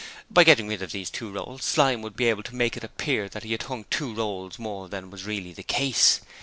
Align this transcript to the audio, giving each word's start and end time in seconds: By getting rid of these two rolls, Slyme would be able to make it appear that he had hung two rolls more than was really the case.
By 0.31 0.43
getting 0.43 0.67
rid 0.67 0.81
of 0.81 0.91
these 0.93 1.11
two 1.11 1.29
rolls, 1.31 1.61
Slyme 1.63 2.01
would 2.01 2.15
be 2.15 2.25
able 2.27 2.41
to 2.41 2.55
make 2.55 2.75
it 2.75 2.83
appear 2.83 3.29
that 3.29 3.43
he 3.43 3.51
had 3.51 3.61
hung 3.61 3.83
two 3.91 4.11
rolls 4.15 4.57
more 4.57 4.89
than 4.89 5.11
was 5.11 5.25
really 5.27 5.53
the 5.53 5.61
case. 5.61 6.21